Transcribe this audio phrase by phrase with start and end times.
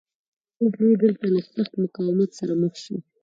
[0.57, 2.95] کوروش لوی دلته له سخت مقاومت سره مخ شو